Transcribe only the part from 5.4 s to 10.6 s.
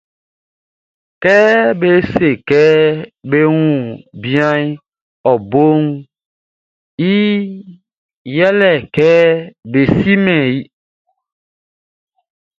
boʼn yɛle kɛ be simɛn i.